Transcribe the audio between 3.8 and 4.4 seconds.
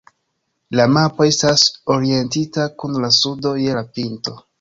la pinto.